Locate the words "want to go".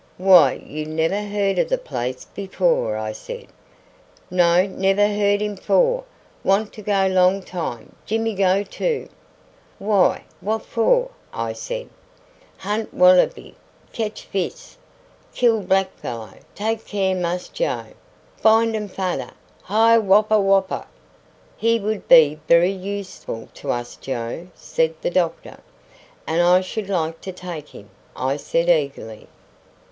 6.43-7.05